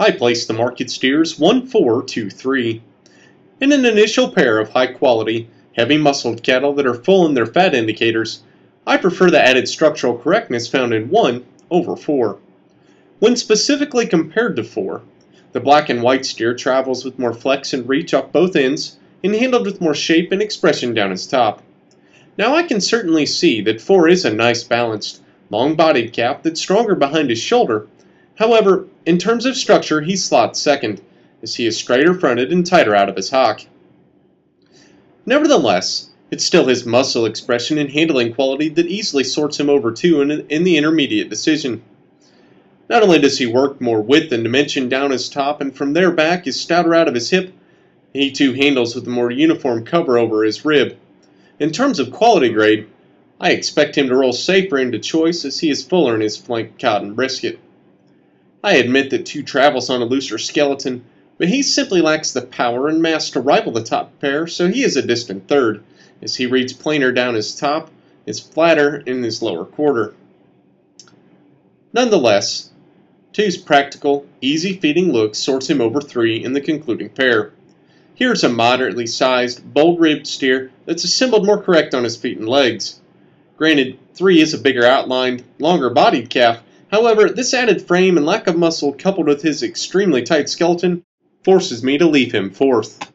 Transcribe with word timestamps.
I 0.00 0.12
place 0.12 0.46
the 0.46 0.54
market 0.54 0.90
steers 0.90 1.40
1 1.40 1.66
4 1.66 2.04
2 2.04 2.30
3. 2.30 2.82
In 3.60 3.72
an 3.72 3.84
initial 3.84 4.30
pair 4.30 4.60
of 4.60 4.70
high 4.70 4.86
quality, 4.86 5.48
heavy 5.76 5.98
muscled 5.98 6.44
cattle 6.44 6.72
that 6.74 6.86
are 6.86 6.94
full 6.94 7.26
in 7.26 7.34
their 7.34 7.46
fat 7.46 7.74
indicators, 7.74 8.42
I 8.86 8.96
prefer 8.96 9.28
the 9.28 9.44
added 9.44 9.68
structural 9.68 10.16
correctness 10.16 10.68
found 10.68 10.94
in 10.94 11.10
1 11.10 11.44
over 11.72 11.96
4. 11.96 12.38
When 13.18 13.34
specifically 13.34 14.06
compared 14.06 14.54
to 14.54 14.62
4, 14.62 15.02
the 15.50 15.58
black 15.58 15.88
and 15.88 16.00
white 16.00 16.24
steer 16.24 16.54
travels 16.54 17.04
with 17.04 17.18
more 17.18 17.34
flex 17.34 17.72
and 17.72 17.88
reach 17.88 18.14
off 18.14 18.30
both 18.30 18.54
ends 18.54 18.98
and 19.24 19.34
handled 19.34 19.66
with 19.66 19.80
more 19.80 19.96
shape 19.96 20.30
and 20.30 20.40
expression 20.40 20.94
down 20.94 21.10
his 21.10 21.26
top. 21.26 21.60
Now 22.36 22.54
I 22.54 22.62
can 22.62 22.80
certainly 22.80 23.26
see 23.26 23.60
that 23.62 23.80
4 23.80 24.06
is 24.06 24.24
a 24.24 24.32
nice 24.32 24.62
balanced, 24.62 25.22
long 25.50 25.74
bodied 25.74 26.12
calf 26.12 26.44
that's 26.44 26.60
stronger 26.60 26.94
behind 26.94 27.30
his 27.30 27.40
shoulder. 27.40 27.88
However, 28.36 28.86
in 29.08 29.16
terms 29.16 29.46
of 29.46 29.56
structure, 29.56 30.02
he 30.02 30.14
slots 30.14 30.60
second, 30.60 31.00
as 31.42 31.54
he 31.54 31.64
is 31.64 31.78
straighter 31.78 32.12
fronted 32.12 32.52
and 32.52 32.66
tighter 32.66 32.94
out 32.94 33.08
of 33.08 33.16
his 33.16 33.30
hock. 33.30 33.62
Nevertheless, 35.24 36.10
it's 36.30 36.44
still 36.44 36.66
his 36.66 36.84
muscle 36.84 37.24
expression 37.24 37.78
and 37.78 37.90
handling 37.90 38.34
quality 38.34 38.68
that 38.68 38.84
easily 38.84 39.24
sorts 39.24 39.58
him 39.58 39.70
over 39.70 39.92
2 39.92 40.20
in, 40.20 40.30
in 40.50 40.62
the 40.62 40.76
intermediate 40.76 41.30
decision. 41.30 41.80
Not 42.90 43.02
only 43.02 43.18
does 43.18 43.38
he 43.38 43.46
work 43.46 43.80
more 43.80 44.02
width 44.02 44.30
and 44.30 44.42
dimension 44.42 44.90
down 44.90 45.10
his 45.10 45.30
top, 45.30 45.62
and 45.62 45.74
from 45.74 45.94
there 45.94 46.10
back 46.10 46.46
is 46.46 46.60
stouter 46.60 46.94
out 46.94 47.08
of 47.08 47.14
his 47.14 47.30
hip, 47.30 47.54
he 48.12 48.30
too 48.30 48.52
handles 48.52 48.94
with 48.94 49.06
a 49.06 49.10
more 49.10 49.30
uniform 49.30 49.86
cover 49.86 50.18
over 50.18 50.44
his 50.44 50.66
rib. 50.66 50.98
In 51.58 51.70
terms 51.70 51.98
of 51.98 52.12
quality 52.12 52.50
grade, 52.50 52.86
I 53.40 53.52
expect 53.52 53.96
him 53.96 54.08
to 54.08 54.16
roll 54.16 54.34
safer 54.34 54.76
into 54.76 54.98
choice 54.98 55.46
as 55.46 55.60
he 55.60 55.70
is 55.70 55.82
fuller 55.82 56.14
in 56.14 56.20
his 56.20 56.36
flank 56.36 56.78
cotton 56.78 57.14
brisket. 57.14 57.58
I 58.62 58.74
admit 58.74 59.10
that 59.10 59.26
2 59.26 59.42
travels 59.42 59.88
on 59.88 60.02
a 60.02 60.06
looser 60.06 60.38
skeleton, 60.38 61.04
but 61.38 61.48
he 61.48 61.62
simply 61.62 62.00
lacks 62.00 62.32
the 62.32 62.42
power 62.42 62.88
and 62.88 63.00
mass 63.00 63.30
to 63.30 63.40
rival 63.40 63.72
the 63.72 63.82
top 63.82 64.18
pair, 64.20 64.46
so 64.46 64.68
he 64.68 64.82
is 64.82 64.96
a 64.96 65.02
distant 65.02 65.46
third, 65.46 65.84
as 66.20 66.34
he 66.34 66.46
reads 66.46 66.72
plainer 66.72 67.12
down 67.12 67.34
his 67.34 67.54
top, 67.54 67.90
is 68.26 68.40
flatter 68.40 68.96
in 68.96 69.22
his 69.22 69.40
lower 69.42 69.64
quarter. 69.64 70.14
Nonetheless, 71.92 72.70
Two's 73.32 73.56
practical, 73.56 74.26
easy 74.40 74.78
feeding 74.78 75.12
look 75.12 75.36
sorts 75.36 75.70
him 75.70 75.80
over 75.80 76.00
3 76.00 76.42
in 76.42 76.52
the 76.52 76.60
concluding 76.60 77.08
pair. 77.08 77.52
Here's 78.16 78.42
a 78.42 78.48
moderately 78.48 79.06
sized, 79.06 79.72
bold 79.72 80.00
ribbed 80.00 80.26
steer 80.26 80.72
that's 80.86 81.04
assembled 81.04 81.46
more 81.46 81.62
correct 81.62 81.94
on 81.94 82.02
his 82.02 82.16
feet 82.16 82.38
and 82.38 82.48
legs. 82.48 83.00
Granted, 83.56 83.96
3 84.14 84.40
is 84.40 84.54
a 84.54 84.58
bigger 84.58 84.84
outlined, 84.84 85.44
longer 85.60 85.88
bodied 85.88 86.28
calf, 86.30 86.60
however, 86.90 87.28
this 87.28 87.54
added 87.54 87.82
frame 87.82 88.16
and 88.16 88.26
lack 88.26 88.46
of 88.46 88.56
muscle 88.58 88.92
coupled 88.92 89.26
with 89.26 89.42
his 89.42 89.62
extremely 89.62 90.22
tight 90.22 90.48
skeleton 90.48 91.04
forces 91.44 91.82
me 91.82 91.98
to 91.98 92.08
leave 92.08 92.32
him 92.32 92.50
fourth. 92.50 93.12